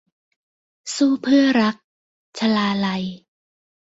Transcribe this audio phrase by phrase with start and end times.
[0.95, 1.75] สู้เพื่อรัก-
[2.37, 3.03] ชลาลัย